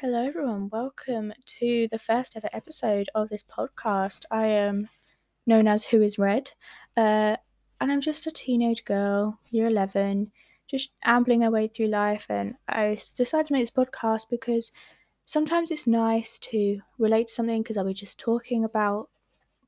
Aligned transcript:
Hello, 0.00 0.26
everyone. 0.26 0.68
Welcome 0.70 1.32
to 1.58 1.88
the 1.90 1.98
first 1.98 2.36
ever 2.36 2.50
episode 2.52 3.08
of 3.14 3.30
this 3.30 3.42
podcast. 3.42 4.26
I 4.30 4.44
am 4.48 4.90
known 5.46 5.66
as 5.66 5.86
Who 5.86 6.02
is 6.02 6.18
Red, 6.18 6.50
uh, 6.98 7.38
and 7.80 7.90
I'm 7.90 8.02
just 8.02 8.26
a 8.26 8.30
teenage 8.30 8.84
girl, 8.84 9.40
year 9.50 9.68
11, 9.68 10.32
just 10.66 10.90
ambling 11.02 11.40
my 11.40 11.48
way 11.48 11.66
through 11.68 11.86
life. 11.86 12.26
And 12.28 12.56
I 12.68 12.98
decided 13.14 13.46
to 13.46 13.54
make 13.54 13.62
this 13.62 13.70
podcast 13.70 14.28
because 14.30 14.70
sometimes 15.24 15.70
it's 15.70 15.86
nice 15.86 16.38
to 16.40 16.78
relate 16.98 17.28
to 17.28 17.32
something 17.32 17.62
because 17.62 17.78
I'll 17.78 17.86
be 17.86 17.94
just 17.94 18.18
talking 18.18 18.64
about 18.64 19.08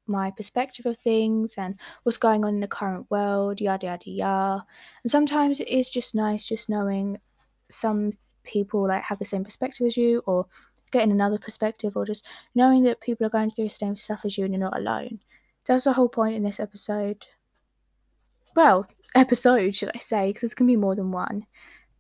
my 0.07 0.31
perspective 0.31 0.85
of 0.85 0.99
things 0.99 1.55
and 1.57 1.81
what's 2.03 2.19
going 2.19 2.45
on 2.45 2.57
in 2.57 2.61
the 2.61 2.69
current 2.69 3.11
world, 3.11 3.63
yada 3.63 3.87
yada 3.87 4.11
yada. 4.11 4.67
And 5.03 5.11
sometimes 5.11 5.59
it 5.59 5.69
is 5.69 5.89
just 5.89 6.15
nice 6.15 6.47
just 6.47 6.69
knowing 6.69 7.17
some 7.71 8.13
people 8.49 8.89
like 8.89 9.03
have 9.05 9.19
the 9.19 9.25
same 9.25 9.45
perspective 9.45 9.87
as 9.87 9.97
you 9.97 10.23
or 10.27 10.47
getting 10.91 11.13
another 11.13 11.39
perspective 11.39 11.97
or 11.97 12.05
just 12.05 12.27
knowing 12.55 12.83
that 12.85 13.01
people 13.01 13.27
are 13.27 13.31
going 13.31 13.51
through 13.51 13.65
the 13.65 13.71
same 13.71 13.95
stuff 13.95 14.25
as 14.25 14.37
you 14.37 14.45
and 14.45 14.55
you're 14.55 14.61
not 14.61 14.77
alone. 14.77 15.21
That's 15.67 15.85
the 15.85 15.93
whole 15.93 16.09
point 16.09 16.35
in 16.35 16.43
this 16.43 16.61
episode. 16.61 17.27
Well, 18.57 18.87
episode, 19.15 19.75
should 19.75 19.91
I 19.95 19.99
say, 19.99 20.29
because 20.29 20.41
there's 20.41 20.55
going 20.55 20.69
to 20.69 20.73
be 20.73 20.81
more 20.81 20.97
than 20.97 21.13
one. 21.13 21.47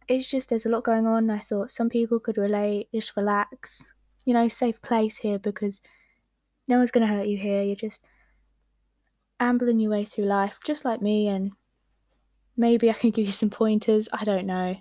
It's 0.08 0.30
just 0.30 0.48
there's 0.48 0.66
a 0.66 0.70
lot 0.70 0.84
going 0.84 1.06
on. 1.06 1.28
I 1.30 1.38
thought 1.38 1.70
some 1.70 1.90
people 1.90 2.18
could 2.18 2.38
relate, 2.38 2.88
just 2.94 3.16
relax, 3.16 3.84
you 4.24 4.32
know, 4.32 4.48
safe 4.48 4.80
place 4.80 5.18
here 5.18 5.38
because 5.38 5.80
no 6.66 6.78
one's 6.78 6.90
going 6.90 7.06
to 7.06 7.12
hurt 7.12 7.26
you 7.26 7.36
here. 7.36 7.62
You're 7.62 7.76
just 7.76 8.02
ambling 9.38 9.78
your 9.78 9.90
way 9.90 10.04
through 10.04 10.24
life, 10.24 10.58
just 10.64 10.84
like 10.84 11.02
me, 11.02 11.28
and 11.28 11.52
maybe 12.56 12.90
I 12.90 12.94
can 12.94 13.10
give 13.10 13.26
you 13.26 13.32
some 13.32 13.50
pointers. 13.50 14.08
I 14.12 14.24
don't 14.24 14.46
know. 14.46 14.76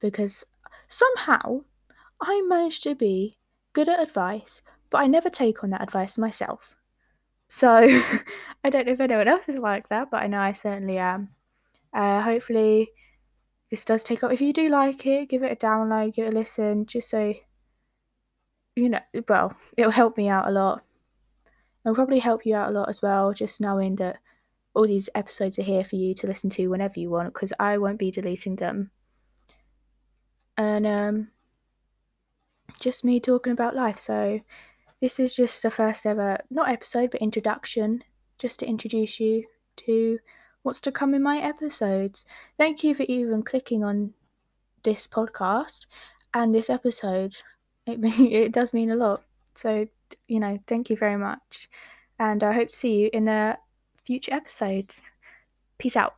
Because 0.00 0.44
somehow 0.88 1.60
I 2.20 2.42
managed 2.46 2.82
to 2.84 2.94
be 2.94 3.38
good 3.72 3.88
at 3.88 4.00
advice, 4.00 4.62
but 4.90 4.98
I 4.98 5.06
never 5.06 5.30
take 5.30 5.62
on 5.62 5.70
that 5.70 5.82
advice 5.82 6.18
myself. 6.18 6.74
So 7.48 7.68
I 8.64 8.70
don't 8.70 8.86
know 8.86 8.92
if 8.92 9.00
anyone 9.00 9.28
else 9.28 9.48
is 9.48 9.58
like 9.58 9.88
that, 9.88 10.10
but 10.10 10.22
I 10.22 10.26
know 10.26 10.40
I 10.40 10.52
certainly 10.52 10.98
am. 10.98 11.30
Uh, 11.92 12.20
hopefully, 12.20 12.90
this 13.70 13.84
does 13.84 14.02
take 14.02 14.22
up. 14.22 14.32
If 14.32 14.40
you 14.40 14.52
do 14.52 14.68
like 14.68 15.04
it, 15.06 15.28
give 15.28 15.42
it 15.42 15.52
a 15.52 15.56
download, 15.56 16.14
give 16.14 16.26
it 16.26 16.34
a 16.34 16.36
listen, 16.36 16.86
just 16.86 17.08
so 17.10 17.34
you 18.76 18.88
know. 18.90 19.00
Well, 19.28 19.56
it'll 19.76 19.90
help 19.90 20.16
me 20.16 20.28
out 20.28 20.46
a 20.46 20.50
lot. 20.50 20.82
It'll 21.84 21.94
probably 21.94 22.18
help 22.18 22.44
you 22.44 22.54
out 22.54 22.70
a 22.70 22.72
lot 22.72 22.88
as 22.88 23.00
well, 23.00 23.32
just 23.32 23.60
knowing 23.60 23.96
that 23.96 24.18
all 24.74 24.86
these 24.86 25.08
episodes 25.14 25.58
are 25.58 25.62
here 25.62 25.84
for 25.84 25.96
you 25.96 26.14
to 26.14 26.26
listen 26.26 26.50
to 26.50 26.68
whenever 26.68 27.00
you 27.00 27.10
want, 27.10 27.32
because 27.32 27.52
I 27.58 27.78
won't 27.78 27.98
be 27.98 28.10
deleting 28.10 28.56
them. 28.56 28.90
And 30.58 30.86
um, 30.86 31.28
just 32.80 33.04
me 33.04 33.20
talking 33.20 33.52
about 33.52 33.76
life. 33.76 33.96
So 33.96 34.40
this 35.00 35.20
is 35.20 35.36
just 35.36 35.62
the 35.62 35.70
first 35.70 36.04
ever, 36.04 36.38
not 36.50 36.68
episode, 36.68 37.12
but 37.12 37.22
introduction, 37.22 38.02
just 38.38 38.58
to 38.60 38.66
introduce 38.66 39.20
you 39.20 39.44
to 39.76 40.18
what's 40.62 40.80
to 40.82 40.92
come 40.92 41.14
in 41.14 41.22
my 41.22 41.38
episodes. 41.38 42.26
Thank 42.56 42.82
you 42.82 42.94
for 42.94 43.04
even 43.04 43.42
clicking 43.42 43.84
on 43.84 44.12
this 44.82 45.06
podcast 45.06 45.86
and 46.34 46.54
this 46.54 46.68
episode. 46.68 47.36
It, 47.86 48.00
it 48.20 48.52
does 48.52 48.74
mean 48.74 48.90
a 48.90 48.96
lot. 48.96 49.22
So, 49.54 49.86
you 50.26 50.40
know, 50.40 50.58
thank 50.66 50.90
you 50.90 50.96
very 50.96 51.16
much. 51.16 51.68
And 52.18 52.42
I 52.42 52.52
hope 52.52 52.68
to 52.68 52.74
see 52.74 53.02
you 53.02 53.10
in 53.12 53.26
the 53.26 53.58
future 54.04 54.34
episodes. 54.34 55.02
Peace 55.78 55.96
out. 55.96 56.17